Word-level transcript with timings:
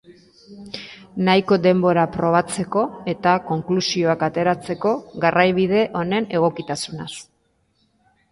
Nahiko 1.25 1.57
denbora 1.65 2.05
probatzeko 2.15 2.85
eta 3.13 3.33
konklusioak 3.51 4.25
ateratzeko 4.29 4.93
garraiabide 5.25 5.83
honen 6.01 6.29
egokitasunaz. 6.39 7.11